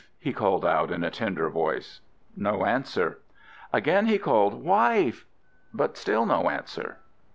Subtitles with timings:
[0.17, 2.01] he called out, in a tender voice.
[2.35, 3.19] No answer.
[3.71, 5.27] Again he called "Wife!"
[5.75, 6.97] but still no answer.